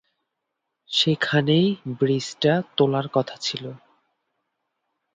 সেখানেই 0.89 1.67
ব্রিজটা 1.99 2.53
তোলার 2.77 3.07
কথা 3.13 3.35
ছিল। 3.41 3.63